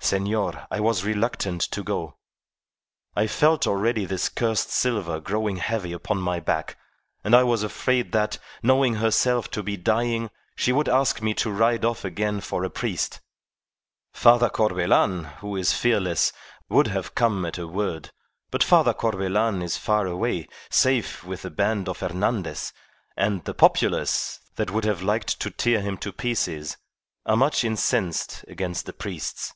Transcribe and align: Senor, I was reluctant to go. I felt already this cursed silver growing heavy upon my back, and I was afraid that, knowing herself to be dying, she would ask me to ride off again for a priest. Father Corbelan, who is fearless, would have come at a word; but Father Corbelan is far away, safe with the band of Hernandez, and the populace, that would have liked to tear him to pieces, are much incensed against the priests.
Senor, 0.00 0.66
I 0.70 0.80
was 0.80 1.04
reluctant 1.04 1.60
to 1.62 1.82
go. 1.82 2.16
I 3.14 3.26
felt 3.26 3.66
already 3.66 4.06
this 4.06 4.30
cursed 4.30 4.70
silver 4.70 5.20
growing 5.20 5.56
heavy 5.56 5.92
upon 5.92 6.16
my 6.18 6.40
back, 6.40 6.78
and 7.22 7.34
I 7.36 7.42
was 7.42 7.62
afraid 7.62 8.12
that, 8.12 8.38
knowing 8.62 8.94
herself 8.94 9.50
to 9.50 9.62
be 9.62 9.76
dying, 9.76 10.30
she 10.56 10.72
would 10.72 10.88
ask 10.88 11.20
me 11.20 11.34
to 11.34 11.50
ride 11.50 11.84
off 11.84 12.06
again 12.06 12.40
for 12.40 12.64
a 12.64 12.70
priest. 12.70 13.20
Father 14.14 14.48
Corbelan, 14.48 15.24
who 15.40 15.56
is 15.56 15.74
fearless, 15.74 16.32
would 16.70 16.86
have 16.86 17.14
come 17.14 17.44
at 17.44 17.58
a 17.58 17.66
word; 17.68 18.10
but 18.50 18.64
Father 18.64 18.94
Corbelan 18.94 19.60
is 19.60 19.76
far 19.76 20.06
away, 20.06 20.48
safe 20.70 21.22
with 21.22 21.42
the 21.42 21.50
band 21.50 21.86
of 21.86 22.00
Hernandez, 22.00 22.72
and 23.14 23.44
the 23.44 23.52
populace, 23.52 24.40
that 24.56 24.70
would 24.70 24.84
have 24.86 25.02
liked 25.02 25.38
to 25.40 25.50
tear 25.50 25.82
him 25.82 25.98
to 25.98 26.12
pieces, 26.12 26.78
are 27.26 27.36
much 27.36 27.62
incensed 27.62 28.42
against 28.48 28.86
the 28.86 28.94
priests. 28.94 29.52